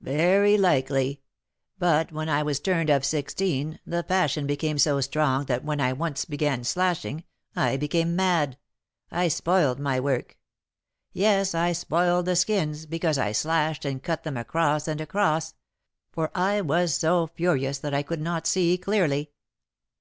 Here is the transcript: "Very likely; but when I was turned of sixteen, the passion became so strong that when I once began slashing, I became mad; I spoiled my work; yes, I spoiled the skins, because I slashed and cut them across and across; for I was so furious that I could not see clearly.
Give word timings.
"Very 0.00 0.56
likely; 0.56 1.22
but 1.76 2.12
when 2.12 2.28
I 2.28 2.40
was 2.44 2.60
turned 2.60 2.88
of 2.88 3.04
sixteen, 3.04 3.80
the 3.84 4.04
passion 4.04 4.46
became 4.46 4.78
so 4.78 5.00
strong 5.00 5.46
that 5.46 5.64
when 5.64 5.80
I 5.80 5.92
once 5.92 6.24
began 6.24 6.62
slashing, 6.62 7.24
I 7.56 7.76
became 7.78 8.14
mad; 8.14 8.58
I 9.10 9.26
spoiled 9.26 9.80
my 9.80 9.98
work; 9.98 10.38
yes, 11.12 11.52
I 11.52 11.72
spoiled 11.72 12.26
the 12.26 12.36
skins, 12.36 12.86
because 12.86 13.18
I 13.18 13.32
slashed 13.32 13.84
and 13.84 14.00
cut 14.00 14.22
them 14.22 14.36
across 14.36 14.86
and 14.86 15.00
across; 15.00 15.52
for 16.12 16.30
I 16.32 16.60
was 16.60 16.94
so 16.94 17.26
furious 17.26 17.78
that 17.78 17.92
I 17.92 18.04
could 18.04 18.20
not 18.20 18.46
see 18.46 18.78
clearly. 18.78 19.32